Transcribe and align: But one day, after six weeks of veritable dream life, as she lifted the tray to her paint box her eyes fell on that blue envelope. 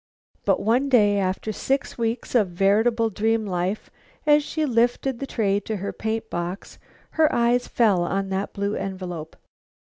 But 0.45 0.59
one 0.59 0.89
day, 0.89 1.19
after 1.19 1.51
six 1.51 1.95
weeks 1.95 2.33
of 2.33 2.47
veritable 2.47 3.11
dream 3.11 3.45
life, 3.45 3.91
as 4.25 4.43
she 4.43 4.65
lifted 4.65 5.19
the 5.19 5.27
tray 5.27 5.59
to 5.59 5.75
her 5.77 5.93
paint 5.93 6.27
box 6.27 6.79
her 7.11 7.31
eyes 7.31 7.67
fell 7.67 8.01
on 8.01 8.29
that 8.29 8.51
blue 8.51 8.73
envelope. 8.73 9.35